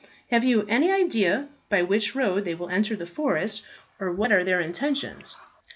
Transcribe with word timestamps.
Have 0.31 0.43
you 0.43 0.63
any 0.67 0.89
idea 0.91 1.47
by 1.69 1.83
which 1.83 2.15
road 2.15 2.43
they 2.43 2.55
will 2.55 2.69
enter 2.69 2.95
the 2.95 3.05
forest, 3.05 3.61
or 3.99 4.11
what 4.11 4.31
are 4.31 4.43
their 4.43 4.59
intentions?" 4.59 5.35